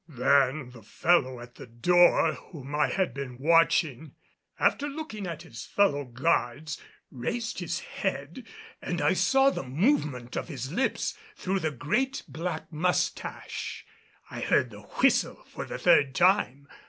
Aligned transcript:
Then 0.07 0.71
the 0.71 0.81
fellow 0.81 1.39
at 1.39 1.53
the 1.53 1.67
door 1.67 2.33
whom 2.33 2.73
I 2.73 2.87
had 2.87 3.13
been 3.13 3.37
watching, 3.37 4.15
after 4.59 4.87
looking 4.89 5.27
at 5.27 5.43
his 5.43 5.63
fellow 5.67 6.05
guards, 6.05 6.81
raised 7.11 7.59
his 7.59 7.81
head 7.81 8.47
and 8.81 8.99
I 8.99 9.13
saw 9.13 9.51
the 9.51 9.61
movement 9.61 10.35
of 10.35 10.47
his 10.47 10.71
lips 10.71 11.15
through 11.35 11.59
the 11.59 11.69
great 11.69 12.23
black 12.27 12.73
mustache. 12.73 13.85
I 14.31 14.39
heard 14.41 14.71
the 14.71 14.81
whistle 14.81 15.43
for 15.47 15.65
the 15.65 15.77
third 15.77 16.15
time. 16.15 16.67